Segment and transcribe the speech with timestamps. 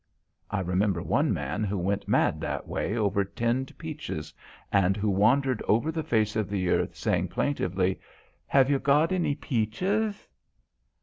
[0.49, 4.33] I remember one man who went mad that way over tinned peaches,
[4.71, 7.99] and who wandered over the face of the earth saying plaintively,
[8.47, 10.27] "Have you any peaches?"